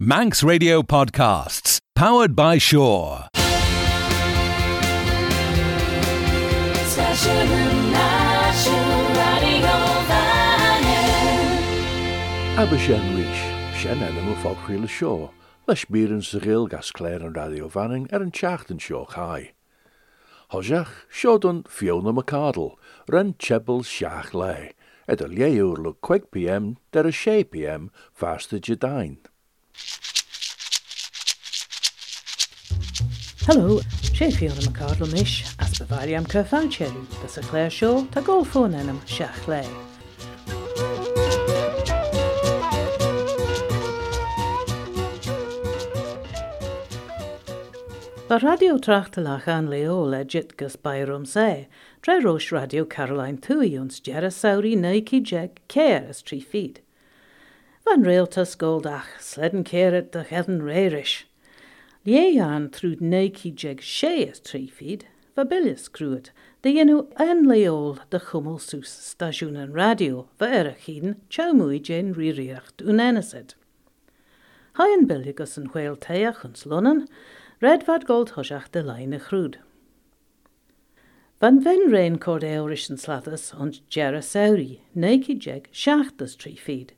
Manx 0.00 0.44
Radio 0.44 0.80
Podcasts, 0.80 1.80
powered 1.96 2.36
by 2.36 2.56
Shore. 2.56 3.26
Aber 12.54 12.78
sin 12.78 13.02
ríis 13.16 13.40
sin 13.74 13.98
enam 13.98 14.36
fá 14.36 14.54
chríle 14.62 14.86
seo, 14.86 15.32
leis 15.66 15.84
bíann 15.90 16.22
sa 16.22 16.38
réal 16.38 16.68
gas 16.70 16.92
léir 16.92 17.26
an 17.26 17.32
radio 17.32 17.68
fanning 17.68 18.06
ar 18.12 18.20
er 18.20 18.22
an 18.22 18.30
teachtain 18.30 18.78
seo 18.78 19.02
chai. 19.10 19.50
Thoseach 20.52 21.10
seo 21.10 21.40
don 21.40 21.64
fiona 21.64 22.10
a 22.10 22.22
cadal, 22.22 22.76
ran 23.08 23.34
chebal 23.34 23.82
seach 23.82 24.32
le, 24.32 24.70
et 25.08 25.20
a 25.20 25.26
léúr 25.26 25.82
le 25.82 25.92
5 26.00 26.30
pm 26.30 26.76
der 26.92 27.08
a 27.08 27.10
6 27.10 27.50
pm 27.50 27.90
fasta 28.14 28.60
de 28.60 28.76
dain. 28.76 29.18
Hello, 33.48 33.80
sé 34.12 34.30
fiúna 34.30 34.72
a 34.76 35.06
mis 35.08 35.54
as 35.58 35.78
bhhaile 35.88 36.16
am 36.18 36.26
cefáilchéú 36.26 37.04
de 37.22 37.28
sa 37.28 37.40
chléir 37.40 37.70
seo 37.72 38.04
tá 38.12 38.20
ggófón 38.20 38.74
enam 38.76 39.00
seach 39.06 39.46
lé. 39.48 39.62
Ba 48.28 48.36
radio 48.42 48.76
trachtta 48.76 49.22
lach 49.24 49.48
an 49.48 49.70
leo 49.70 50.04
le 50.04 50.22
jitgus 50.26 50.76
bairm 50.76 51.24
sé, 51.24 51.66
Tre 52.02 52.20
Roche 52.20 52.52
Radio 52.52 52.84
Caroline 52.84 53.38
Thuí 53.38 53.80
ons 53.80 54.00
Jerra 54.00 54.30
Saurí 54.30 54.76
9 54.76 55.24
jeg 55.24 55.56
céir 55.66 56.10
as 56.10 56.22
trí 56.22 56.44
feed. 56.44 56.82
Van 57.88 58.04
réaltas 58.04 58.54
ggódach 58.54 59.08
sledan 59.18 59.64
céad 59.64 60.10
de 60.12 60.22
chean 60.28 60.60
réiriis. 60.60 61.24
Lé 62.04 62.36
an 62.38 62.68
trúd 62.68 63.00
néiciéag 63.00 63.80
sé 63.80 64.28
is 64.28 64.40
trífiid, 64.44 65.06
va 65.34 65.46
billis 65.48 65.88
cruúid, 65.88 66.28
de 66.60 66.74
dhéanú 66.74 66.98
an 67.16 67.46
leol 67.48 67.96
de 68.10 68.20
chummelsús 68.20 68.92
staisiún 68.92 69.56
an 69.56 69.72
radio 69.72 70.26
bheit 70.36 70.58
ar 70.58 70.68
a 70.72 70.74
chin 70.82 71.16
temúid 71.32 71.88
gén 71.88 72.12
riíocht 72.12 72.84
ún 72.84 73.00
enaid. 73.00 73.56
Haann 74.76 75.08
billigus 75.08 75.56
an 75.56 75.72
chhil 75.72 75.96
taach 75.96 76.44
ans 76.44 76.66
lonnen, 76.66 77.06
redhhad 77.64 78.04
gold 78.04 78.34
thoiseach 78.36 78.68
de 78.70 78.82
leine 78.82 79.16
chrúd. 79.16 79.56
Van 81.40 81.64
ven 81.64 81.88
réin 81.88 82.20
cordéirisin 82.20 83.00
slatas 83.00 83.48
an 83.56 83.72
Jerra 83.88 84.20
saoí, 84.20 84.82
néiciéag 84.94 85.72
seaachtas 85.72 86.36
trí 86.36 86.52
fiad, 86.60 86.92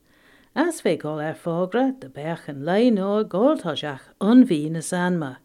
As 0.61 0.83
fé 0.85 0.93
gáil 1.01 1.23
ar 1.25 1.37
fágra 1.43 1.99
de 1.99 2.09
bech 2.17 2.47
an 2.51 2.59
leó 2.69 3.25
gáiltáiseach 3.25 4.03
anhí 4.21 4.71
na 4.71 4.81
sanma. 4.81 5.39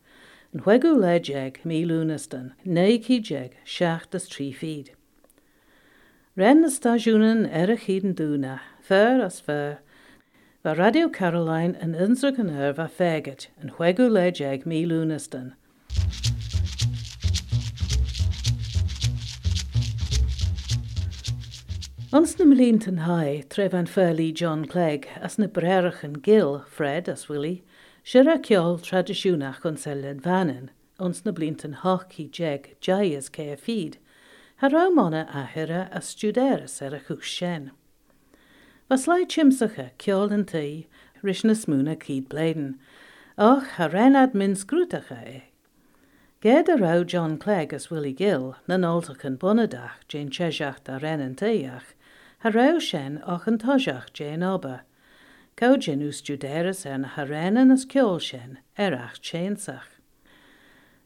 an 0.53 0.59
chuigú 0.59 0.91
leideag 1.03 1.61
mílúnastan, 1.63 2.51
néíéag 2.65 3.53
seaachtas 3.63 4.27
trí 4.27 4.51
fiad. 4.51 4.89
Ren 6.35 6.59
na 6.61 6.67
staisiúnan 6.67 7.47
ar 7.47 7.71
a 7.71 7.77
chiad 7.77 8.03
an 8.03 8.15
dúna, 8.15 8.59
fearr 8.81 9.23
as 9.23 9.39
fearr, 9.39 9.77
Ba 10.63 10.75
Radio 10.75 11.07
Caroline 11.07 11.77
an 11.79 11.95
insra 11.95 12.37
an 12.37 12.51
thbh 12.51 12.83
a 12.83 12.89
fégat 12.99 13.47
an 13.61 13.71
chuigú 13.77 14.09
leideag 14.11 14.65
mílúnastan, 14.65 15.53
lúnastan. 22.15 22.21
Ons 22.21 22.39
na 22.39 22.45
mlíntan 22.45 22.99
hai 22.99 23.43
tref 23.49 23.73
an 23.73 23.87
furlí 23.87 24.33
John 24.33 24.65
Clegg 24.65 25.07
as 25.17 25.37
na 25.37 25.47
brerach 25.47 26.03
an 26.03 26.13
gil 26.13 26.63
Fred 26.67 27.09
as 27.09 27.27
Willie, 27.27 27.63
sir 28.03 28.21
a 28.21 28.37
ceol 28.39 28.79
tradiisiúnach 28.79 29.65
an 29.65 29.75
selen 29.75 30.21
vanin, 30.21 30.69
ons 30.99 31.25
na 31.25 31.31
blintan 31.31 31.75
hoci 31.81 32.29
jeg 32.31 32.77
jaias 32.81 33.29
ce 33.29 33.51
a 33.51 33.57
feed, 33.57 33.97
ha 34.57 34.69
raumana 34.69 35.27
ahira 35.27 35.89
a 35.91 35.99
studéras 35.99 36.81
ar 36.81 36.95
a 36.95 36.99
chús 36.99 37.25
sin. 37.25 37.71
Was 38.89 39.07
lei 39.07 39.25
chimsacha 39.25 39.91
ceol 39.97 40.31
an 40.31 40.45
taí, 40.45 40.85
ris 41.21 41.43
na 41.43 41.53
smúna 41.53 41.97
cíd 41.97 42.29
bladen, 42.29 42.79
och 43.37 43.65
ha 43.75 43.89
renad 43.89 44.33
min 44.33 44.55
scrútacha 44.55 45.19
é. 45.25 45.41
Géad 46.41 46.69
a 46.69 46.77
ra 46.77 47.03
John 47.03 47.37
Clegg 47.39 47.73
as 47.73 47.89
Willie 47.89 48.13
Gill 48.13 48.55
na 48.67 48.77
noltach 48.77 49.25
an 49.25 49.35
bunadach 49.35 50.05
Jane 50.07 50.29
Cheseach 50.29 50.87
a 50.87 50.99
ren 50.99 51.19
an 51.19 51.35
taíach, 51.35 51.94
Tá 52.45 52.53
rah 52.53 52.79
sin 52.79 53.23
ach 53.25 53.47
an 53.47 53.57
taiseach 53.57 54.11
dé 54.13 54.37
ába. 54.37 54.81
Cajin 55.57 56.03
ús 56.05 56.21
judéras 56.21 56.85
an 56.85 57.03
haréan 57.15 57.71
as 57.73 57.87
ceol 57.87 58.21
sin 58.21 58.59
aracht 58.77 59.23
séach. 59.25 59.87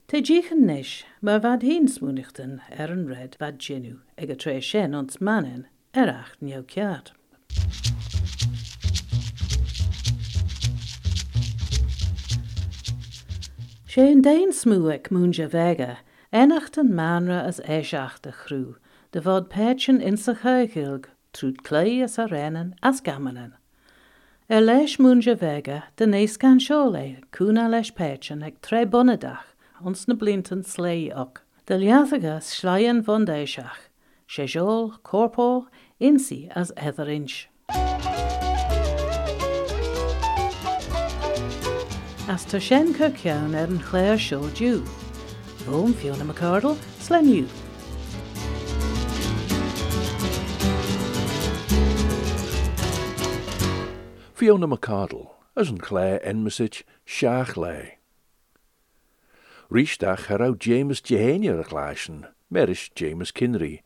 Tá 0.06 0.20
ddíchan 0.20 0.66
níis 0.68 1.04
mar 1.22 1.40
bhd 1.40 1.62
hínsmúnichten 1.64 2.60
ar 2.78 2.92
an 2.92 3.06
réid 3.08 3.38
bheit 3.40 3.56
genú 3.56 4.00
ag 4.18 4.28
a 4.28 4.36
trééis 4.36 4.68
sin 4.70 4.94
ans 4.94 5.16
manin 5.18 5.64
aracht 5.94 6.42
neo 6.42 6.60
ceart. 6.60 7.12
sé 13.88 14.10
an 14.10 14.20
déin 14.20 14.52
smúek 14.52 15.08
múnja 15.08 15.48
vega, 15.48 16.04
enacht 16.34 16.76
an 16.76 16.92
mára 16.92 17.40
as 17.48 17.62
éiseach 17.64 18.28
a 18.28 18.32
chrú, 18.42 18.76
de 19.12 19.22
bhád 19.22 19.48
péin 19.48 20.02
in 20.02 20.18
sa 20.18 20.34
chaigilg 20.34 21.08
trúd 21.32 21.62
clé 21.62 22.02
as 22.02 22.16
réan 22.16 22.74
as 22.82 23.00
gamanan. 23.00 23.52
Er 24.48 24.60
leis 24.60 24.96
múnse 24.96 25.36
bhega 25.36 25.84
den 25.96 26.10
nééis 26.10 26.36
gan 26.38 26.58
seolé 26.58 27.22
cúna 27.30 27.68
leis 27.70 27.90
péin 27.90 28.42
ag 28.42 28.60
tre 28.60 28.84
bonadach 28.84 29.46
ons 29.84 30.08
na 30.08 30.14
blintan 30.14 30.62
slé. 30.64 31.12
De 31.66 31.76
leathagus 31.78 32.50
sleian 32.50 33.02
vandéiseach, 33.02 33.88
sé 34.26 34.46
seol, 34.46 34.98
as 36.56 36.72
etherins. 36.76 37.46
As 42.28 42.44
tá 42.44 42.60
sin 42.60 42.94
chu 42.94 43.10
cean 43.10 43.54
ar 43.54 43.68
an 43.68 43.78
seo. 44.18 44.40
Fiona 54.40 54.66
McCardle 54.66 55.32
as 55.54 55.68
an 55.68 55.76
clé 55.76 56.18
enmesich 56.24 56.82
seach 57.06 57.58
le. 57.58 57.98
Ríisteach 59.70 60.58
James 60.58 61.02
Jehéine 61.02 61.60
a 61.60 61.62
gláisian, 61.62 62.26
meris 62.50 62.88
James 62.94 63.32
Kinry, 63.32 63.82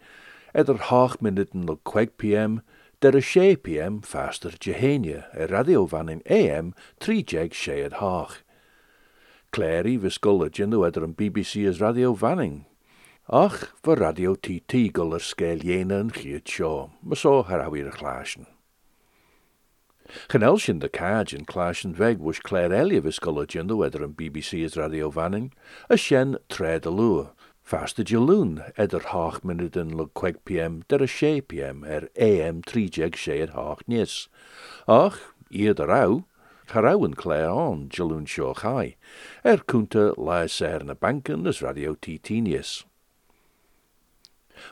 idir 0.54 0.78
8 0.78 1.20
minuten 1.20 1.66
le 1.66 1.76
5 1.84 2.16
pm 2.19 2.62
der 3.00 3.16
a 3.16 3.20
6 3.20 3.56
pm 3.64 4.00
faster 4.00 4.50
Jehéine 4.50 5.25
a 5.34 5.48
radiovanin 5.48 6.22
AM 6.31 6.72
tríjeg 7.00 7.50
sé 7.53 7.84
ad 7.84 7.98
hách. 7.98 8.44
Clary 9.50 9.97
vis 9.97 10.19
gulle 10.19 10.50
jindu 10.50 10.87
idir 10.87 11.03
an 11.03 11.16
BBC 11.19 11.66
as 11.66 11.81
radio 11.81 12.14
vanning. 12.14 12.66
Ach, 13.28 13.75
voor 13.82 13.97
radio 13.97 14.37
TT 14.37 14.93
guller 14.93 15.19
scéil 15.19 15.66
dhéine 15.66 15.98
an 15.98 16.10
chiad 16.10 16.47
seo, 16.47 16.93
ma 17.03 17.16
só 17.16 17.43
har 17.43 17.59
a 17.59 17.66
a 17.66 17.91
chláisian. 17.91 18.53
Genel 20.28 20.59
sin 20.59 20.81
de 20.81 20.88
caid 20.88 21.32
in 21.32 21.47
chláisian 21.47 21.94
veg 21.94 22.19
was 22.19 22.38
Claire 22.38 22.75
Elia 22.75 23.00
vis 23.00 23.19
gulle 23.19 23.47
jindu 23.47 23.78
idir 23.87 24.04
an 24.04 24.12
BBC 24.12 24.65
as 24.65 24.76
radio 24.76 25.10
vanning, 25.10 25.53
a 25.88 25.97
sin 25.97 26.37
tred 26.48 26.84
a 26.84 26.91
lua, 26.91 27.32
Fasta 27.65 28.04
Jaloon 28.04 28.60
idir 28.76 29.06
8 29.14 29.43
minuten 29.44 29.97
5 29.97 30.44
pm 30.44 30.82
der 30.88 31.03
a 31.03 31.09
6 31.09 31.41
pm 31.48 31.82
er 31.84 32.10
AM 32.16 32.60
tríjeg 32.60 33.16
sé 33.16 33.43
at 33.43 33.54
hách 33.56 33.87
níos. 33.88 34.28
Ach, 34.87 35.16
iad 35.50 35.81
a 35.81 35.87
rá, 35.87 36.25
Charawan 36.69 37.14
léir 37.14 37.56
an 37.56 37.88
Jaloon 37.88 38.28
seo 38.28 38.53
chai, 38.60 38.96
er 39.43 39.64
cúnta 39.64 40.12
leis 40.19 40.61
ar 40.61 40.84
na 40.84 40.94
bankan 40.94 41.49
as 41.49 41.62
radio 41.62 41.94
títínius. 41.94 42.84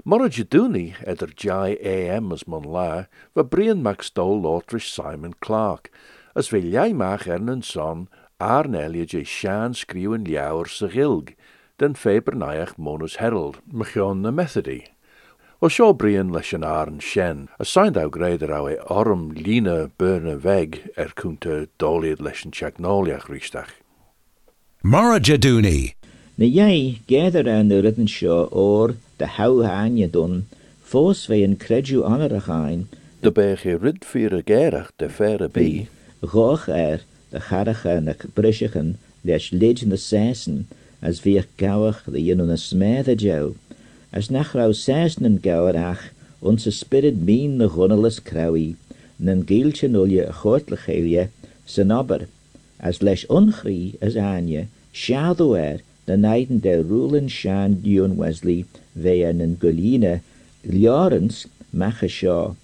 Morajaduni 0.05 0.95
edr 1.07 1.33
jai 1.37 1.77
AM 1.83 2.33
as 2.33 2.47
mon 2.47 2.63
la, 2.63 3.05
va 3.35 3.45
brian 3.45 3.83
mac 3.83 4.03
stol 4.03 4.41
lautrish 4.43 4.89
Simon 4.91 5.35
Clark, 5.41 5.91
as 6.35 6.49
ve 6.49 6.61
liai 6.61 6.93
mach 6.93 7.27
ern 7.27 7.63
son 7.63 8.09
ar 8.41 8.65
nelia 8.65 9.07
jai 9.07 9.23
shan 9.23 9.75
skriw 9.75 10.15
yn 10.17 10.25
liawr 10.27 10.69
sy 10.69 10.89
gilg, 10.95 11.35
den 11.79 11.95
feber 11.95 12.35
naiach 12.35 12.75
monus 12.79 13.17
herald, 13.23 13.61
mychion 13.73 14.23
na 14.23 14.31
methody. 14.31 14.83
O 15.63 15.69
sio 15.69 15.93
brian 15.95 16.33
leis 16.35 16.51
yn 16.57 16.65
ar 16.67 16.91
yn 16.91 16.99
sien, 16.99 17.45
a 17.63 17.65
sain 17.65 17.95
daw 17.95 18.09
greid 18.11 18.43
ar 18.43 18.51
awe 18.57 18.73
orym 18.91 19.29
lina 19.47 19.77
byrna 19.99 20.35
veg 20.43 20.81
er 20.99 21.13
cwnta 21.21 21.69
doliad 21.79 22.19
leis 22.27 22.43
yn 22.43 22.55
siagnoliach 22.57 23.29
rhysdach. 23.31 23.71
Mara 24.83 25.21
Jaduni. 25.21 25.95
Na 26.35 26.49
iau, 26.49 26.97
gedd 27.07 27.39
ar 27.39 27.47
anwyr 27.53 27.87
ydyn 27.93 28.11
sio 28.11 28.41
o'r 28.51 28.97
de 29.23 29.29
hahaine 29.39 30.09
dún, 30.11 30.35
fós 30.91 31.27
bheith 31.31 31.47
an 31.49 31.57
creidú 31.65 32.03
anar 32.03 32.35
a 32.35 32.41
chain, 32.49 32.89
De 33.23 33.31
é 33.31 33.79
rid 33.81 34.05
fir 34.05 34.35
a 34.35 34.43
géireach 34.43 34.91
de 34.99 35.07
a 35.07 35.49
bí, 35.49 35.87
gách 36.23 36.69
air 36.69 37.01
de 37.31 37.39
characha 37.39 38.01
na 38.03 38.15
brisichan 38.35 38.97
leis 39.25 39.53
lid 39.53 39.87
na 39.87 39.95
sesan, 39.95 40.65
as 41.01 41.21
bhíoh 41.21 41.47
gawach 41.57 42.03
the 42.05 42.19
dionú 42.19 42.47
na 42.49 42.57
sméide 42.57 43.15
jau, 43.17 43.55
as 44.13 44.29
nach 44.29 44.57
an 44.57 45.39
gawar 45.39 45.77
ach, 45.77 46.11
onze 46.43 46.73
spirit 46.73 47.15
mín 47.15 47.59
na 47.59 47.69
gunnelas 47.69 48.19
krawi, 48.19 48.75
nan 49.21 49.45
geeltje 49.45 49.89
nulje 49.89 50.27
a 50.27 51.29
san 51.65 51.93
aber, 51.93 52.27
as 52.81 53.03
leis 53.03 53.25
onchrí 53.31 53.95
as 54.03 54.17
anje, 54.17 54.67
shadow 54.93 55.55
er, 55.55 55.79
de 56.07 56.17
neiden 56.17 56.59
de 56.59 56.83
rulen 56.83 57.29
shan 57.29 57.81
Dion 57.83 58.17
Wesley, 58.17 58.67
ve 58.95 59.25
an 59.25 59.41
an 59.41 59.57
goline, 59.57 60.21
liarens, 60.65 61.47
macha 61.73 62.09
shaw, 62.09 62.55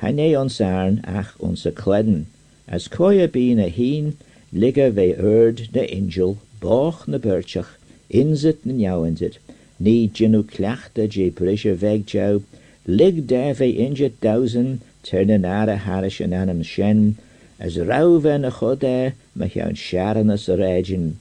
Hanné 0.00 0.36
ons 0.38 0.60
arn 0.60 1.00
ach 1.04 1.34
onze 1.40 1.72
kledden, 1.72 2.26
as 2.68 2.86
koya 2.86 3.26
been 3.26 3.58
a 3.58 3.68
heen, 3.68 4.16
ligger 4.52 4.90
ve 4.90 5.14
erd 5.14 5.72
de 5.72 5.84
angel, 5.92 6.38
boch 6.60 7.08
na 7.08 7.18
birchach, 7.18 7.72
inzit 8.08 8.64
na 8.64 8.74
ni 9.80 10.08
ginu 10.08 10.42
klachte 10.44 11.08
je 11.08 11.30
brisje 11.30 11.74
veg 11.74 12.06
jou, 12.06 12.42
lig 12.86 13.26
der 13.26 13.54
ve 13.54 13.72
injet 13.72 14.20
dousen, 14.20 14.80
turnen 15.02 15.44
ara 15.44 15.76
harish 15.76 16.20
an 16.20 16.32
anam 16.32 16.62
shen, 16.62 17.16
as 17.58 17.76
rauwen 17.76 18.44
a 18.44 18.50
chode, 18.50 19.14
me 19.34 19.48
jouw 19.48 19.72
sharanus 19.72 20.48
a 20.48 20.56
regin. 20.56 21.16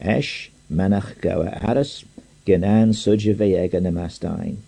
Esh, 0.00 0.50
manach 0.70 1.20
gawa 1.20 1.58
aris, 1.62 2.04
genan 2.46 2.92
sudje 2.92 3.34
ve 3.38 3.54
egen 3.64 3.86
am 3.86 3.98
astain. 3.98 4.58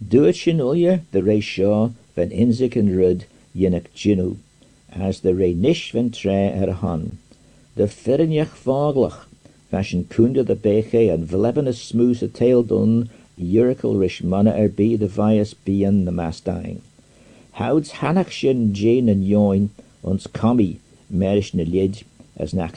Doet 0.00 0.36
sin 0.36 0.58
ulje, 0.60 1.00
de 1.12 1.22
reis 1.22 1.44
shaw, 1.44 1.90
van 2.14 2.30
inzik 2.30 2.76
en 2.76 2.90
rud, 2.96 3.24
jenak 3.54 3.86
ginu, 3.94 4.36
as 4.90 5.20
de 5.20 5.32
re 5.34 5.54
nish 5.54 5.92
van 5.92 6.10
tre 6.10 6.52
er 6.62 6.72
han. 6.82 7.18
De 7.76 7.86
firnjach 7.88 8.54
vaglach, 8.64 9.26
fashion 9.70 10.04
kunda 10.04 10.44
de 10.44 10.54
beche 10.54 11.10
en 11.10 11.26
vlebenus 11.26 11.80
smoes 11.80 12.22
a 12.22 12.28
tail 12.28 12.62
dun, 12.62 13.08
jurikel 13.38 13.98
rish 13.98 14.22
manna 14.22 14.52
er 14.56 14.68
be 14.68 14.96
de 14.96 15.08
vias 15.08 15.54
bien 15.54 16.04
de 16.04 16.12
mastein. 16.12 16.80
Houds 17.52 17.92
hanach 18.00 18.32
sin 18.32 18.74
jane 18.74 19.08
en 19.08 19.22
join, 19.24 19.70
ons 20.02 20.26
kami, 20.26 20.78
merish 21.10 21.54
na 21.54 21.62
lid, 21.62 22.04
as 22.36 22.52
nach 22.52 22.76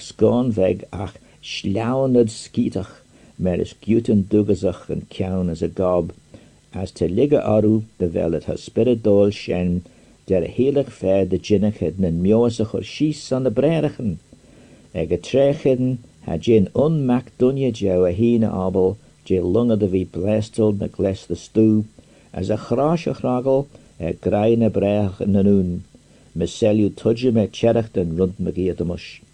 weg 0.57 0.83
ach 0.93 1.15
slauwned 1.41 2.29
skietach, 2.29 3.01
meris 3.37 3.73
guten 3.85 4.25
dugasach 4.29 4.89
en 4.89 5.03
kjaun 5.13 5.49
as 5.49 5.61
a 5.61 5.67
gob, 5.67 6.11
as 6.73 6.91
te 6.91 7.07
ligge 7.07 7.39
aru 7.55 7.83
de 7.99 8.09
vel 8.15 8.33
het 8.37 8.49
hospiridol 8.51 9.31
shen, 9.31 9.83
der 10.27 10.43
heelig 10.57 10.89
ver 10.99 11.25
de 11.29 11.37
jinnach 11.37 11.79
het 11.79 11.99
nen 11.99 12.21
mjoosach 12.21 12.73
or 12.73 12.85
an 13.35 13.43
de 13.43 13.51
brerichen. 13.51 14.19
Eg 14.93 15.11
a 15.11 15.17
trechiden 15.17 15.99
ha 16.25 16.35
jin 16.37 16.67
unmak 16.85 17.31
dunje 17.37 17.71
jou 17.71 18.05
a 18.09 18.11
hine 18.11 18.49
abel, 18.49 18.97
je 19.23 19.41
lunge 19.41 19.77
de 19.77 19.87
vi 19.87 20.05
blestel 20.05 20.73
na 20.73 20.87
gles 20.87 21.25
de 21.27 21.35
stoe, 21.35 21.85
as 22.33 22.49
a 22.49 22.57
chrasje 22.57 23.13
gragel, 23.13 23.67
e 23.99 24.13
greine 24.13 24.69
brech 24.69 25.19
noen, 25.19 25.83
me 26.33 26.45
tudje 26.45 27.31
me 27.31 27.47
den 27.93 28.17
rund 28.17 28.39
me 28.39 28.51
geet 28.51 29.26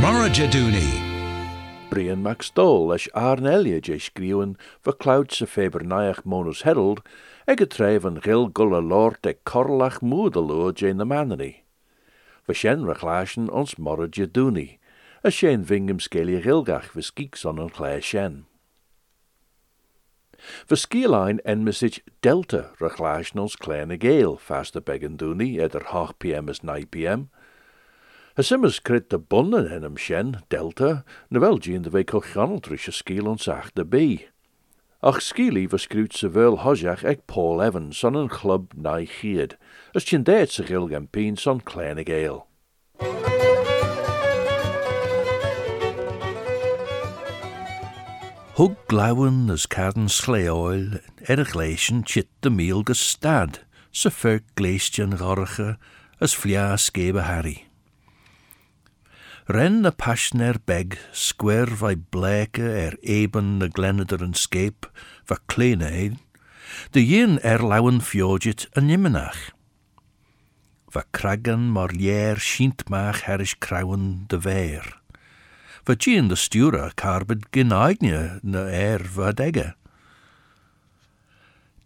Mara 0.00 0.28
Jadouni. 0.28 0.90
Brian 1.88 2.22
MacStall 2.22 2.88
leis 2.88 3.08
airnelia 3.14 3.80
dé 3.80 3.96
skriúan 3.96 4.58
fa 4.84 4.92
cloud 4.92 5.32
sa 5.32 5.46
féber 5.48 5.80
naiach 5.80 6.20
mónus 6.28 6.68
herald 6.68 7.00
ag 7.48 7.64
a 7.64 7.66
tréh 7.66 8.04
an 8.04 8.20
gil 8.20 8.48
gola 8.52 8.82
lór 8.84 9.16
de 9.22 9.32
corlach 9.44 10.02
múdalú 10.04 10.68
dé 10.76 10.92
na 10.92 11.08
mannaí. 11.08 11.64
Fa 12.44 12.52
sin 12.52 12.84
reláisian 12.84 13.48
ons 13.48 13.78
Mara 13.78 14.04
Jadouni, 14.04 14.76
a 15.24 15.32
sé 15.32 15.56
vingum 15.56 15.96
scéli 15.96 16.36
rilgach 16.44 16.92
vis 16.92 17.08
gíic 17.08 17.40
son 17.40 17.58
an 17.58 17.72
chléir 17.72 18.04
sin. 18.04 18.49
For 20.66 20.76
skielein 20.76 21.40
en 21.44 21.62
message 21.62 22.00
delta 22.20 22.70
rechlaschen 22.78 23.40
ons 23.40 23.56
kleine 23.56 23.96
gale 23.98 24.38
faste 24.38 24.80
beggen 24.80 25.16
dooni 25.16 25.58
eder 25.60 25.84
8 25.84 26.18
pm 26.18 26.48
is 26.48 26.62
9 26.62 26.88
pm, 26.88 27.28
Hasimmers 28.34 28.82
crit 28.82 29.10
de 29.10 29.18
bonnen 29.18 29.70
en 29.70 29.82
hem 29.82 29.96
shen, 29.96 30.44
delta, 30.48 31.04
nawel 31.28 31.58
gien 31.60 31.82
de 31.82 31.90
week 31.90 32.12
ochanel 32.12 32.60
trische 32.60 32.92
skiel 32.92 33.26
ons 33.26 33.48
ach 33.48 33.72
de 33.74 33.84
B. 33.84 33.96
Ach 35.00 35.20
skili 35.20 35.66
verskruut 35.68 36.14
se 36.16 36.30
wel 36.30 36.60
hojach 36.64 37.04
eg 37.04 37.26
Paul 37.26 37.62
Evans 37.62 37.98
son 37.98 38.14
een 38.14 38.32
club 38.32 38.72
nai 38.76 39.04
chied, 39.06 39.58
as 39.92 40.08
tjen 40.08 40.24
deed 40.24 40.52
se 40.52 40.64
gil 40.64 40.88
gen 40.88 41.08
pien 41.12 41.36
son 41.36 41.60
kleine. 41.60 42.04
Hug 48.60 48.76
glauwen 48.88 49.48
as 49.48 49.64
caden 49.64 50.10
sleoil, 50.12 51.00
erglation 51.32 52.02
chit 52.04 52.28
de 52.44 52.50
meal 52.50 52.82
gestad, 52.84 53.62
fer 54.12 54.42
gleestjen 54.54 55.16
rorge, 55.16 55.78
as 56.20 56.34
flia 56.36 56.76
skebe 56.76 57.22
harry. 57.24 57.64
Ren 59.48 59.80
na 59.80 59.90
passioner 59.90 60.60
beg, 60.60 60.98
square 61.10 61.72
vai 61.72 61.96
bleke 61.96 62.68
er 62.84 62.98
eben 63.00 63.56
na 63.56 63.70
gleneder 63.72 64.20
en 64.20 64.36
scape, 64.36 64.92
va 65.24 65.40
kleine 65.46 66.20
de 66.92 67.00
yin 67.00 67.40
er 67.40 67.64
lauwen 67.64 68.04
fjordjit 68.04 68.68
en 68.76 68.92
nimmenach. 68.92 69.54
Va 70.92 71.08
kragan 71.16 71.70
mar 71.72 71.96
lier 71.96 72.36
schintmach 72.36 73.24
herisch 73.24 73.56
krauwen 73.56 74.26
de 74.28 74.36
ver. 74.36 74.99
Begynde 75.90 76.36
styrer 76.36 76.92
karbet 76.94 77.48
genegne 77.50 78.38
når 78.42 78.66
er 78.70 79.02
var 79.14 79.32
dægge. 79.32 79.72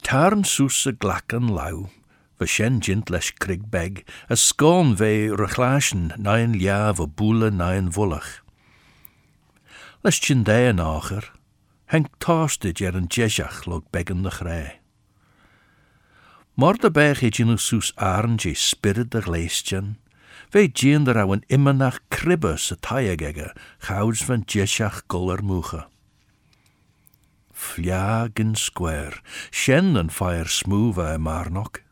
Tarm 0.04 0.42
susse 0.44 0.92
glakken 0.92 1.48
lau, 1.48 1.88
for 2.36 2.44
sjen 2.44 2.82
gintles 2.84 3.30
krigbeg, 3.40 4.02
a 4.28 4.36
skån 4.36 4.92
vei 5.00 5.32
reklasjen 5.32 6.10
nein 6.20 6.52
ljav 6.60 7.00
og 7.00 7.14
bule 7.16 7.48
nein 7.48 7.88
vullach. 7.96 8.44
Les 10.04 10.20
tjen 10.20 10.44
deien 10.44 10.84
acher, 10.84 11.32
hengt 11.88 12.12
tarstig 12.20 12.84
er 12.84 13.00
en 13.00 13.08
jesach 13.08 13.64
log 13.64 13.88
beggen 13.88 14.20
de 14.20 14.34
grei. 14.36 14.66
Mordeberg 16.60 17.24
het 17.24 17.40
jenu 17.40 17.56
sus 17.56 17.94
arnje 17.96 18.52
spirre 18.52 19.08
de 19.08 19.24
gleestjen, 19.24 19.94
spirit 20.54 20.76
de 20.76 20.82
gleestjen, 20.84 20.84
ve 20.84 20.88
jien 20.88 21.04
der 21.04 21.16
een 21.16 21.44
immenach 21.48 21.98
kribbe 22.08 22.56
se 22.56 22.76
taiegegge, 22.76 23.54
gouds 23.78 24.24
van 24.24 24.42
jesach 24.46 25.02
guller 25.08 25.42
moege. 25.42 25.86
Fliagen 27.52 28.54
square, 28.54 29.20
shen 29.50 29.96
en 29.96 30.10
fire 30.10 30.48
smooth 30.48 30.98
e 30.98 31.18
marnok, 31.18 31.82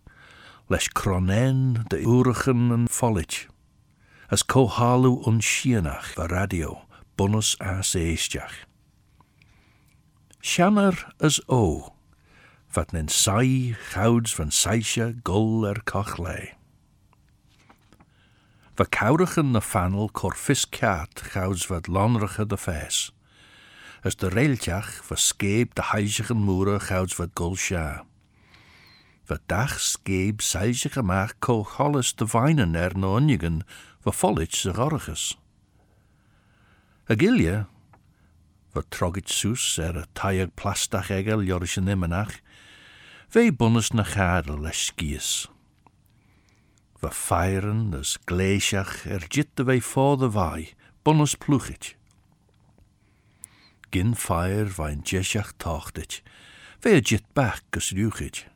leis 0.69 0.89
cronen 0.89 1.85
de 1.89 2.01
urigen 2.03 2.71
en 2.73 2.87
follich, 2.89 3.49
as 4.29 4.45
kohalu 4.45 5.23
unschienach 5.27 6.15
va 6.15 6.27
radio, 6.27 6.87
bonus 7.17 7.59
as 7.59 7.95
eestiach. 7.95 8.67
Shanner 10.41 11.15
as 11.19 11.41
o, 11.49 11.95
vat 12.69 12.93
nen 12.93 13.09
sai 13.09 13.75
gouds 13.93 14.35
van 14.35 14.51
seisje 14.51 15.15
gol 15.25 15.67
er 15.67 15.83
kourigen 18.89 19.51
na 19.51 19.61
fanel 19.61 20.09
cor 20.11 20.35
fiskaat 20.35 21.21
gouds 21.21 21.67
wat 21.67 21.87
lanrige 21.87 22.47
de 22.47 22.57
fes, 22.57 23.13
as 24.03 24.17
de 24.17 24.29
reiltjach 24.29 25.03
va 25.09 25.17
skeep 25.17 25.75
de 25.75 25.85
heisigen 25.93 26.41
moere 26.41 26.81
gouds 26.81 27.17
wat 27.17 27.31
gol 27.35 27.57
sja. 27.57 28.05
Va 29.29 29.39
dag 29.47 29.77
skeep 29.81 30.41
seisje 30.41 30.89
gemaakt 30.89 31.39
ko 31.39 31.63
holles 31.77 32.15
de 32.15 32.27
weinen 32.33 32.75
er 32.75 32.97
na 32.99 33.07
onjigen 33.07 33.63
va 34.03 34.13
follich 34.13 34.57
se 34.57 34.73
gorges. 34.75 35.37
A 37.11 37.15
gilje, 37.15 37.67
wat 38.73 38.91
trogit 38.91 39.29
soes 39.29 39.79
er 39.79 40.01
a 40.01 40.07
taag 40.17 40.55
plastach 40.57 41.11
egel 41.13 41.45
joris 41.45 41.77
en 41.77 41.93
immenach, 41.93 42.41
vei 43.29 43.51
bonnes 43.53 43.93
na 43.93 44.05
gadel 44.05 44.65
les 44.65 44.87
skies. 44.89 45.52
Va 47.03 47.11
feiren 47.11 47.91
as 47.99 48.15
gleisiach 48.31 49.03
er 49.11 49.27
jitte 49.27 49.65
vei 49.67 49.81
for 49.83 50.17
de 50.17 50.29
vai, 50.31 50.71
bonnes 51.03 51.35
pluchit. 51.35 51.97
Gin 53.91 54.15
feir 54.15 54.71
vain 54.71 55.03
jesiach 55.03 55.53
tochtit, 55.59 56.23
a 56.87 57.01
jit 57.01 57.27
bach 57.35 57.61
gus 57.73 57.91
ruchit. 57.91 58.47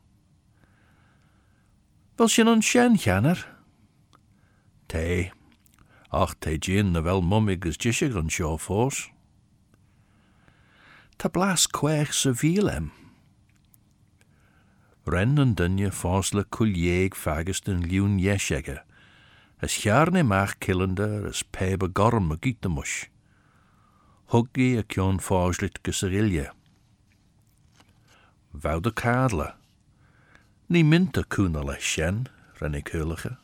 Wel 2.16 2.28
sin 2.28 2.48
an 2.48 2.62
sjen 2.62 2.94
channer? 2.96 3.42
Te, 4.86 5.32
ach 6.10 6.38
te 6.38 6.56
gin 6.56 6.92
na 6.92 7.02
wel 7.02 7.22
mummig 7.22 7.66
as 7.66 7.76
jisiach 7.76 8.14
an 8.14 8.30
sjó 8.30 8.54
fós. 8.56 9.10
ta 11.18 11.28
blas 11.28 11.66
sa 12.12 12.30
vilem. 12.32 12.92
Ren 15.06 15.38
an 15.38 15.54
dunne 15.54 15.92
fásle 15.92 16.42
kulléeg 16.50 17.14
fagus 17.14 17.60
den 17.60 17.82
liún 17.86 18.18
jesege, 18.18 18.80
as 19.62 19.72
chearne 19.78 20.24
maach 20.26 20.58
killende 20.58 21.28
as 21.28 21.44
pebe 21.44 21.86
gorm 21.88 22.32
a 22.32 22.36
gitamush. 22.36 23.06
Huggi 24.32 24.76
a 24.76 24.82
kion 24.82 25.20
fáslit 25.20 25.80
gus 25.84 26.02
a. 26.02 26.50
Ní 30.68 30.82
minta 30.82 31.22
cúna 31.22 31.62
le 31.62 31.76
sin, 31.80 32.26
rennig 32.60 32.90
hulige. 32.90 33.36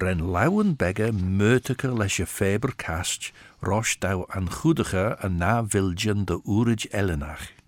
Ren 0.00 0.32
lauwen 0.32 0.74
begge 0.74 1.12
meutike 1.12 1.92
leis 1.92 2.16
je 2.16 2.24
feber 2.24 2.72
kast, 2.78 3.32
ros 3.60 3.96
dau 3.96 4.24
an 4.30 4.48
goedige 4.48 5.18
en 5.22 5.36
na 5.36 5.62
vilgen 5.62 6.24
de 6.24 6.40
oerig 6.46 6.86
ellenach. 6.92 7.59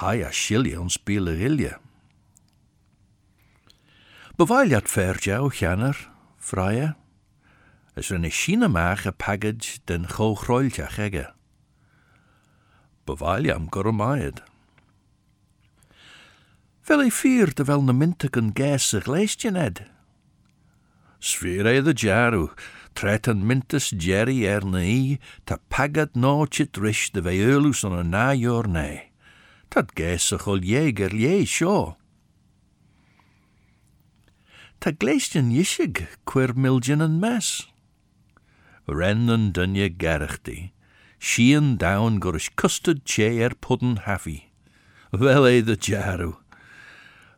Hai 0.00 0.24
a 0.24 0.30
schilje 0.32 0.78
ons 0.80 0.94
spielerilje. 0.96 1.74
Bewailiat 4.40 4.88
verjou, 4.88 5.50
janner, 5.52 6.08
vrije. 6.40 6.94
Is 7.96 8.08
maag 8.56 9.06
a 9.06 9.12
package 9.12 9.78
den 9.84 10.06
choochroiltja 10.08 10.88
gegge. 10.88 11.34
Bewailiam 13.04 13.68
gormaid. 13.68 14.42
Wel 16.86 17.04
i 17.04 17.10
vier 17.10 17.54
de 17.54 17.64
wel 17.64 17.82
ne 17.82 17.92
mintigen 17.92 18.50
gäse 18.54 19.00
gleestje 19.00 19.50
ned. 19.50 19.84
Sfeer 21.18 21.66
e 21.66 21.82
de 21.82 21.92
jaru, 21.92 22.48
tret 22.94 23.28
an 23.28 23.46
mintus 23.46 23.92
jerry 23.96 24.46
er 24.46 24.64
na 24.64 24.80
i, 24.80 25.20
ta 25.44 25.58
pagad 25.68 26.16
no 26.16 26.46
chit 26.46 26.76
rish 26.76 27.10
de 27.10 27.20
veulus 27.20 27.84
on 27.84 27.92
a 27.92 28.02
na 28.02 28.32
yor 28.32 28.66
ne. 28.66 29.09
Tad 29.70 29.94
gesach 29.94 30.48
ol 30.50 30.64
jäger 30.66 31.14
jä 31.14 31.46
sjå. 31.46 31.94
Ta 34.82 34.90
gleisjen 34.90 35.52
jisig 35.54 36.08
quer 36.26 36.56
miljen 36.58 37.04
en 37.04 37.20
mes. 37.22 37.68
Rennen 38.88 39.52
dunje 39.54 39.86
gerachti. 39.94 40.72
Shean 41.20 41.76
down 41.76 42.18
gorish 42.18 42.50
custard 42.56 43.04
chair 43.04 43.50
er 43.50 43.54
puddin 43.54 43.96
haffy. 44.06 44.50
Wel 45.12 45.46
e 45.46 45.60
the 45.62 45.76
jaru. 45.76 46.40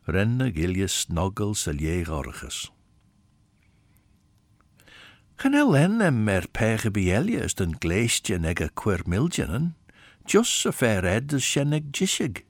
Renne 0.07 0.49
gilje 0.51 0.87
snoggle 0.87 1.53
sel 1.53 1.77
jä 1.77 2.03
gorges. 2.05 2.71
Gan 5.37 5.53
elen 5.53 6.01
em 6.01 6.23
mer 6.23 6.47
pege 6.49 6.89
bielje 6.89 7.45
is 7.45 7.53
den 7.53 7.77
gleisjen 7.77 8.45
ega 8.45 8.69
quer 8.73 9.03
miljenen. 9.05 9.75
Just 10.25 10.65
a 10.65 10.71
fair 10.71 11.05
ed 11.05 11.33
as 11.33 11.41
shennig 11.41 11.91
jishig. 11.91 12.43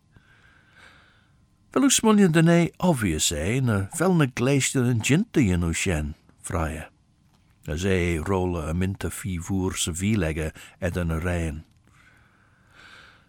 Wel 1.74 1.90
e 2.50 2.72
obvious 2.80 3.32
e, 3.32 3.60
na 3.60 3.88
fel 3.98 4.14
na 4.14 4.28
gleestje 4.28 4.80
en 4.80 5.02
jinte 5.02 5.42
jen 5.42 5.64
u 5.64 5.74
shen, 5.74 6.16
vrije. 6.44 6.88
As 7.68 7.84
e 7.86 8.20
rolle 8.20 8.70
a 8.70 8.74
minta 8.74 9.10
fi 9.10 9.38
voer 9.38 9.74
se 9.74 9.92
vielegge 9.92 10.52
ed 10.80 10.98
a 10.98 11.20
rein. 11.20 11.64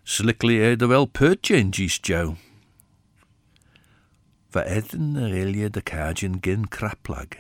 Slickly 0.05 0.61
e 0.61 0.77
de 0.77 0.87
wel 0.87 1.07
purtjen 1.07 1.71
gis 1.73 1.99
jou. 2.03 2.37
Va 4.53 4.63
eden 4.67 5.17
er 5.17 5.71
de 5.71 5.81
kajin 5.81 6.41
gin 6.43 6.69
kraplag. 6.69 7.39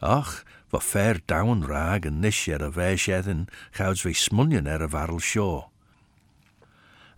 Ach, 0.00 0.44
va 0.70 0.78
fair 0.78 1.18
down 1.26 1.64
rag 1.66 2.06
en 2.06 2.20
nish 2.20 2.48
er 2.48 2.62
a 2.62 2.70
vesh 2.70 3.08
eden, 3.08 3.48
gauds 3.72 4.04
vi 4.04 4.14
smunjen 4.14 4.66
er 4.66 4.82
a 4.82 4.88
varl 4.88 5.18
sjo. 5.18 5.70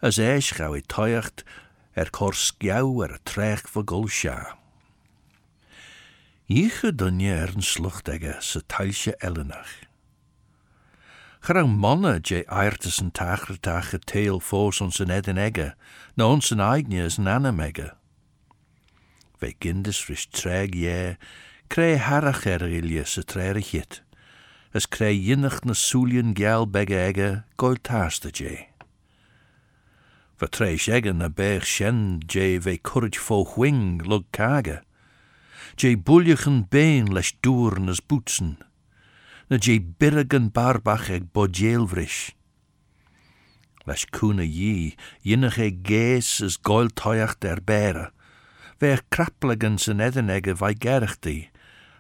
as 0.01 0.19
eis 0.19 0.53
gau 0.57 0.73
i 0.77 0.81
toiacht 0.83 1.45
er 1.93 2.09
kors 2.15 2.51
gjau 2.63 3.03
er 3.05 3.19
trek 3.29 3.69
for 3.69 3.85
gulsja. 3.85 4.57
Jiche 6.51 6.91
dunje 6.91 7.35
er 7.45 7.53
en 7.55 7.63
sluchtege 7.63 8.35
se 8.41 8.63
talsje 8.67 9.15
ellenach. 9.21 9.77
Grang 11.41 11.77
manne 11.79 12.19
je 12.23 12.45
eirtesen 12.45 13.13
tagertage 13.13 13.99
teel 14.05 14.41
fos 14.41 14.81
ons 14.81 15.01
en 15.01 15.13
edden 15.15 15.39
egge, 15.41 15.71
na 16.17 16.27
ons 16.27 16.51
en 16.53 16.61
eigne 16.61 17.05
is 17.05 17.17
en 17.19 17.31
anemegge. 17.33 17.93
Vei 19.41 19.55
gindes 19.61 20.03
fris 20.05 20.27
treg 20.29 20.75
je, 20.77 21.17
krei 21.73 21.97
harach 21.97 22.45
er 22.45 22.67
ilje 22.67 23.07
se 23.09 23.25
trerig 23.25 23.73
hit, 23.73 24.03
as 24.77 24.85
krei 24.85 25.15
jinnig 25.17 25.63
na 25.65 25.73
suljen 25.73 26.35
gjal 26.37 26.69
begge 26.69 26.99
egge, 26.99 27.31
goil 27.57 27.81
taastet 27.81 28.43
je. 28.43 28.70
Ve 30.41 30.49
treis 30.49 30.87
egge 30.89 31.13
na 31.13 31.29
berg 31.29 31.67
shen 31.69 32.23
je 32.33 32.59
ve 32.65 32.79
courage 32.81 33.21
fo 33.21 33.45
wing 33.57 34.01
lug 34.09 34.25
kage, 34.33 34.79
je 35.77 35.97
buljechen 35.97 36.65
been 36.73 37.13
les 37.13 37.35
doeren 37.45 37.91
as 37.93 38.01
boetsen, 38.01 38.57
na 39.49 39.59
je 39.61 39.77
birrigen 39.81 40.49
barbach 40.49 41.11
eg 41.13 41.27
bodjeelvrish. 41.35 42.33
Les 43.85 44.07
koene 44.17 44.47
yi, 44.49 44.97
jinnach 45.21 45.59
e 45.61 45.69
gees 45.89 46.41
as 46.41 46.57
goil 46.57 46.89
toiach 46.89 47.37
der 47.45 47.61
bere, 47.61 48.09
ver 48.81 49.05
krappeligen 49.11 49.79
zijn 49.79 50.01
vai 50.57 50.75
gerchti, 50.75 51.51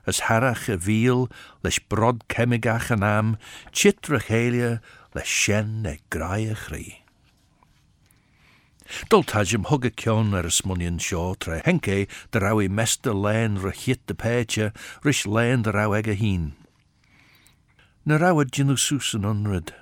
as 0.07 0.21
harach 0.21 0.69
a 0.69 0.79
viel, 0.79 1.29
leis 1.63 1.79
brod 1.79 2.25
kemigach 2.27 2.91
an 2.91 3.03
am, 3.03 3.37
chitrach 3.71 4.33
helia, 4.33 4.81
shen 5.25 5.85
e 5.85 7.00
Dol 9.09 9.25
tajm 9.25 9.67
hug 9.71 9.85
a 9.85 9.91
kion 9.91 10.35
ar 10.35 10.49
ysmunion 10.49 10.99
sio 11.03 11.35
tre 11.39 11.61
henke 11.67 11.95
e, 11.95 12.07
dy 12.33 12.43
raw 12.43 12.59
i 12.59 12.69
mester 12.69 13.15
len 13.15 13.59
ry 13.63 13.73
hit 13.75 14.03
dy 14.07 14.15
pecha 14.15 14.71
rys 15.05 15.27
len 15.27 15.63
dy 15.63 15.75
raw 15.75 15.95
ega 15.99 16.15
hun. 16.15 16.53
Na 18.05 18.17
raw 18.17 18.41
a 18.41 18.45
gynnu 18.45 18.77
susan 18.79 19.29
onryd. 19.29 19.73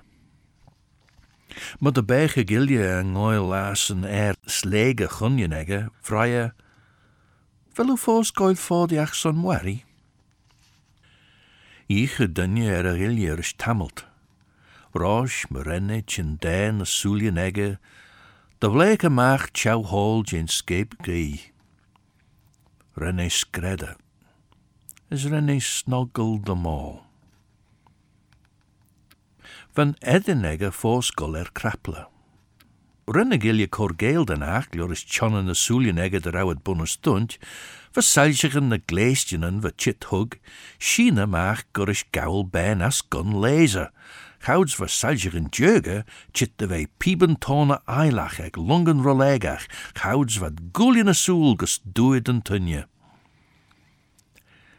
Ma 1.81 1.91
dy 1.91 2.03
bech 2.03 2.37
a 2.37 2.45
gilia 2.45 3.01
yng 3.01 3.15
ngoel 3.17 3.49
lasen 3.49 4.05
er 4.05 4.37
sleg 4.47 5.01
a 5.01 5.09
chunion 5.09 5.57
ega, 5.57 5.89
fraia, 6.05 6.53
e, 6.53 6.55
fel 7.75 7.95
yw 7.95 8.01
ffos 8.01 8.35
goel 8.35 8.59
ffod 8.59 8.93
i 8.93 9.01
achson 9.01 9.41
mwari. 9.41 9.79
Ich 11.89 12.21
y 12.21 12.29
dynia 12.29 12.83
er 12.83 12.93
a 12.93 12.99
gilia 13.01 13.39
rys 13.39 13.55
tamalt. 13.57 14.05
Rosh, 14.93 15.47
myrenne, 15.49 16.03
chyn 16.05 16.37
den, 16.43 16.83
y 16.85 16.89
sŵlion 16.89 17.41
ega, 17.41 17.79
do 18.61 18.67
bhléic 18.75 19.05
amach 19.07 19.53
teáil 19.55 20.25
gin 20.27 20.49
scéip 20.51 20.97
gaí. 21.07 21.55
Renné 22.99 23.31
screde, 23.31 23.95
is 25.11 25.31
renné 25.31 25.61
snoggal 25.63 26.43
do 26.43 26.57
má. 26.59 26.99
Van 29.77 29.95
edin 30.03 30.43
aige 30.43 30.73
fóscoil 30.75 31.39
ar 31.39 31.53
crapla. 31.55 32.09
Rinne 33.07 33.39
giile 33.39 33.69
chugéal 33.71 34.27
den 34.27 34.43
aach 34.43 34.75
leor 34.75 34.91
is 34.91 35.07
teanna 35.07 35.43
na 35.47 35.55
súlíon 35.55 36.03
aige 36.03 36.19
de 36.19 36.35
rahad 36.35 36.65
buna 36.67 36.87
stunt, 36.87 37.39
versailsechan 37.95 38.75
na 38.75 38.83
gléistianan 38.83 39.63
bheit 39.63 39.79
chithug, 39.79 40.35
sína 40.83 41.31
amach 41.31 41.63
gur 41.73 41.95
is 41.95 42.03
gail 42.11 42.43
ben 42.43 42.83
as 42.83 43.07
gun 43.07 43.39
léise, 43.39 43.87
Gouds 44.39 44.75
versaljigen 44.75 45.47
jeuge, 45.51 46.05
chit 46.33 46.53
de 46.57 46.67
wei 46.67 46.87
pieben 46.99 47.39
tone 47.39 47.81
eilach 47.85 48.39
eg 48.39 48.57
lungen 48.57 49.03
rolegach, 49.03 49.67
gouds 49.93 50.39
wat 50.39 50.61
guljen 50.73 51.09
a 51.09 51.15
soel 51.15 51.57
gus 51.57 51.81
doeiden 51.83 52.43
tunje. 52.43 52.87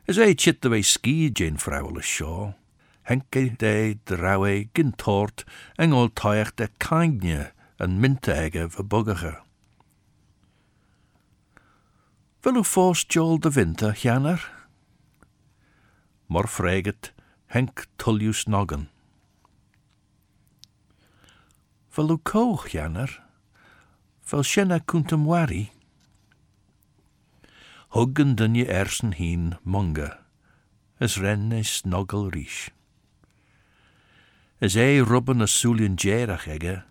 Is 0.06 0.18
ei 0.18 0.34
chit 0.34 0.62
de 0.62 0.70
wei 0.70 0.82
ski 0.82 1.30
jane 1.34 1.58
vrouwele 1.58 2.02
shaw. 2.02 2.54
Henke 3.02 3.56
de 3.58 3.98
drawe 4.04 4.70
gin 4.74 4.92
tort, 4.96 5.46
engol 5.78 6.10
toich 6.14 6.54
de 6.56 6.70
kindje, 6.78 7.52
en 7.80 8.00
minteige 8.00 8.70
verbugige. 8.70 9.40
Wil 12.42 12.56
u 12.56 12.64
Joel 13.08 13.40
de 13.40 13.52
winter, 13.52 13.94
Janner? 13.94 14.52
Mor 16.28 16.48
freget 16.48 17.14
Henk 17.46 17.86
Tullius 17.98 18.46
Noggen. 18.46 18.90
U 22.08 22.18
koog, 22.24 22.70
Janner? 22.72 23.12
Wil 24.30 24.44
shenna 24.44 24.80
kuntum 24.80 25.26
wari? 25.26 25.72
Huggen 27.90 28.36
dun 28.36 28.56
je 28.56 28.66
ersen 28.66 29.12
heen 29.12 29.58
munge, 29.64 30.18
as 31.00 31.18
renne 31.18 31.64
snoggel 31.64 32.30
rish. 32.32 32.70
As 34.62 34.76
ei 34.76 35.02
rubben 35.02 35.42
a 35.42 35.48
sulien 35.48 35.96
jerach 35.96 36.48
egge, 36.48 36.84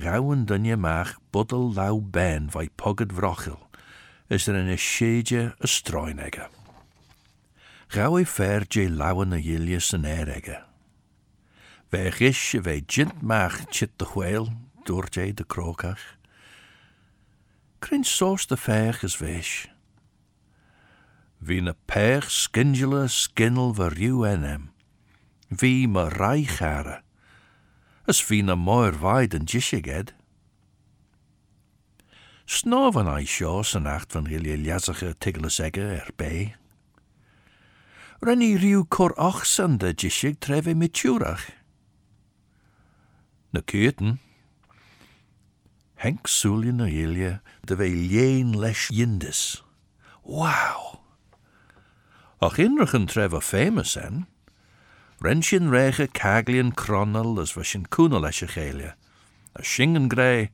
Rauwen 0.00 0.46
dunje 0.46 0.76
maag 0.76 1.14
buddel 1.30 1.72
lau 1.74 2.00
ben 2.00 2.48
vai 2.50 2.68
pogget 2.76 3.12
vrochel, 3.12 3.60
is 4.28 4.48
er 4.48 4.54
een 4.54 4.78
shege 4.78 5.54
a 5.60 5.66
stroinegge. 5.66 6.48
Rauwe 7.92 8.24
fer 8.26 8.64
je 8.68 8.88
lauwen 8.90 9.32
a 9.32 9.38
jiljes 9.38 9.92
en 9.92 10.04
eregge. 10.04 10.71
Wij 11.92 12.12
gisje, 12.12 12.60
wij 12.60 12.82
jint 12.86 13.22
maag 13.22 13.64
chit 13.68 13.90
de 13.96 14.06
wheel, 14.14 14.52
door 14.82 15.06
jay 15.10 15.34
de 15.34 15.44
krokach. 15.44 16.16
Crin 17.78 18.04
soos 18.04 18.46
de 18.46 18.56
feich 18.56 19.02
is 19.02 19.18
wees. 19.18 19.70
Wie 21.38 21.72
peich 21.84 22.30
skingele 22.30 23.08
skinnel 23.08 23.74
ver 23.74 23.98
you 23.98 24.28
en 24.28 24.42
hem. 24.42 24.70
Wie 25.48 25.88
me 25.88 26.08
rijgare. 26.08 27.02
As 28.04 28.26
wie 28.26 28.42
na 28.42 28.54
moer 28.54 28.98
waid 28.98 29.34
en 29.34 29.44
jishig 29.44 29.84
ed. 29.84 30.14
Snoven 32.44 33.06
ai 33.06 33.26
sjå 33.26 33.62
zijn 33.62 33.82
nacht 33.82 34.12
van 34.12 34.26
hilje 34.26 34.60
ljazige 34.60 35.14
tiggele 35.18 35.48
zegge 35.48 36.00
erbij. 36.04 36.56
Rennie 38.20 38.58
riw 38.58 38.84
kor 38.88 39.12
ochsen 39.12 39.78
de 39.78 39.92
jishig 39.92 40.34
treve 40.38 40.74
mitjurach. 40.74 41.46
Na 41.48 41.61
Nøkøten. 43.52 44.18
Henk 46.02 46.28
suljen 46.28 46.80
og 46.80 46.88
hilje, 46.88 47.38
det 47.68 47.78
var 47.78 47.84
ljen 47.84 48.54
lesh 48.54 48.92
jindes. 48.92 49.64
Wow! 50.24 50.98
Ach 52.42 52.58
innrchen 52.58 53.06
treva 53.06 53.38
famous 53.38 53.96
en. 53.96 54.26
Rensjen 55.24 55.70
rege 55.70 56.08
kaglien 56.08 56.72
kronel, 56.72 57.38
as 57.38 57.56
var 57.56 57.62
sin 57.62 57.84
kuna 57.84 58.18
leshe. 58.18 58.48
A 59.54 59.62
shingen 59.62 60.08
grei, 60.08 60.48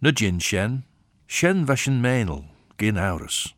na 0.00 0.10
sjen, 0.12 0.84
shen, 1.26 1.68
var 1.68 1.76
sin 1.76 2.00
menel, 2.00 2.44
gin 2.78 2.96
aures. 2.96 3.54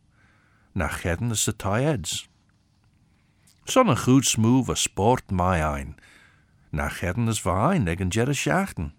Nach 0.75 1.03
hedden 1.03 1.31
is 1.31 1.45
the 1.45 1.53
tie 1.53 1.85
eds. 1.85 2.27
Sånne 3.67 3.95
goed 3.95 4.27
smooth 4.27 4.71
a 4.71 4.75
sport 4.75 5.31
my 5.31 5.61
ein, 5.63 5.95
nach 6.71 7.01
herrenes 7.03 7.41
verein 7.41 7.87
egen 7.87 8.11
gjerre 8.11 8.35
sjachten. 8.35 8.93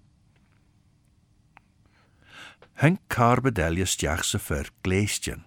Henk 2.82 3.00
kar 3.10 3.42
bedelje 3.42 3.86
stjachse 3.86 4.40
fyr 4.40 4.72
gleistjen, 4.84 5.46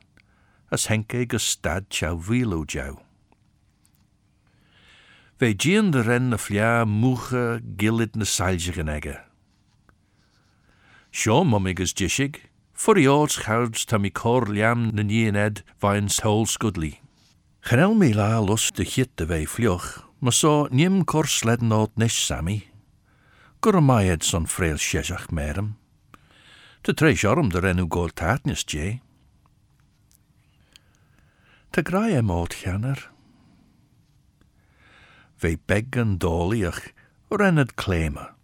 as 0.70 0.86
henk 0.86 1.10
gestad 1.10 1.40
stad 1.40 1.90
tjau 1.90 2.16
vilo 2.18 2.64
tjau. 2.64 3.00
Vei 5.40 5.54
gjende 5.54 6.04
renne 6.06 6.38
flia 6.38 6.84
muge 6.86 7.60
gillit 7.76 8.14
ne 8.16 8.24
saljigen 8.24 8.88
egge. 8.88 9.16
Sjå 11.10 11.42
mom 11.44 11.66
eges 11.66 11.92
djishig, 11.94 12.38
for 12.72 12.98
i 12.98 13.06
års 13.06 13.38
chauds 13.42 13.84
tam 13.86 14.06
i 14.06 14.10
kor 14.10 14.46
liam 14.46 14.90
ne 14.94 15.02
nien 15.02 15.36
ed 15.36 15.62
vain 15.82 16.08
stål 16.08 16.46
skudli. 16.46 17.00
Genel 17.66 17.94
mi 17.98 18.12
la 18.12 18.38
los 18.38 18.70
de 18.70 18.84
gitte 18.84 19.26
vei 19.26 19.46
fljoch, 19.46 20.04
so 20.32 20.68
nim 20.70 21.04
kors 21.04 21.44
led 21.44 21.60
nod 21.60 21.90
nes 21.96 22.14
Sammy. 22.14 22.68
Gur 23.60 23.80
mai 23.80 24.08
ed 24.08 24.22
son 24.22 24.46
freil 24.46 24.78
sesach 24.78 25.30
merem. 25.32 25.76
Te 26.82 26.92
treis 26.92 27.24
orm 27.24 27.48
de 27.48 27.60
rennu 27.60 27.86
gol 27.88 28.08
tatnis 28.08 28.64
je. 28.64 29.00
Te 31.72 31.82
grae 31.82 32.22
mod 32.22 32.52
channer. 32.54 33.10
Ve 35.40 35.56
beggen 35.56 36.18
doliach 36.18 36.92
rennet 37.30 37.76
claimer. 37.76 38.34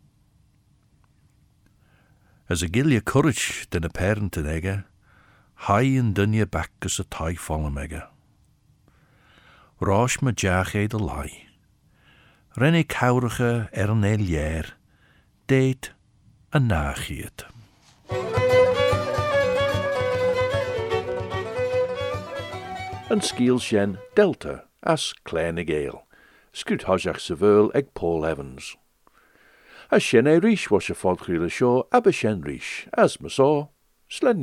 As 2.48 2.62
a 2.62 2.68
gilia 2.68 3.00
courage 3.00 3.66
den 3.70 3.84
a 3.84 3.88
parent 3.88 4.36
in 4.36 4.46
ega, 4.46 4.86
high 5.68 5.96
and 6.00 6.14
dunya 6.14 6.50
back 6.50 6.72
as 6.82 6.98
a 6.98 7.04
tie 7.04 7.36
follow 7.36 7.70
mega. 7.70 8.08
Rosh 9.80 10.20
ma 10.20 10.32
jach 10.32 10.74
e 10.74 10.86
de 10.86 10.98
lie. 10.98 11.49
Renne 12.52 12.84
kaurige 12.84 13.68
er 13.70 13.88
een 13.88 14.02
elier, 14.02 14.76
deed 15.46 15.94
a 16.54 16.58
nagiet. 16.58 17.46
Een 23.08 23.20
skiel 23.20 23.58
sjen 23.58 23.98
delta 24.14 24.64
as 24.80 25.14
kleine 25.22 25.64
geel. 25.64 26.02
Scoot 26.50 26.82
hojach 26.82 27.20
sevul 27.20 27.70
eg 27.72 27.92
Paul 27.92 28.26
Evans. 28.26 28.76
As 29.88 30.02
sjen 30.02 30.26
e 30.26 30.38
rish 30.38 30.68
was 30.68 30.86
je 30.86 30.94
fodgrile 30.94 31.48
show 31.48 31.86
sjen 32.10 32.42
rish, 32.42 32.86
as 32.90 33.20
me 33.20 33.28
saw, 33.28 33.68
slen 34.08 34.42